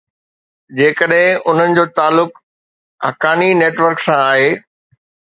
[0.77, 2.39] جيڪڏهن انهن جو تعلق
[3.09, 4.49] حقاني نيٽ ورڪ سان آهي.